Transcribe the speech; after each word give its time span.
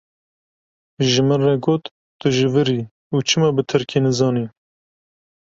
Ji 1.09 1.21
min 1.27 1.41
re 1.49 1.55
got 1.67 1.83
tu 2.19 2.27
ji 2.37 2.47
vir 2.53 2.67
î 2.77 2.79
û 3.15 3.17
çima 3.27 3.49
bi 3.55 3.63
tirkî 3.71 3.99
nizanî. 4.07 4.45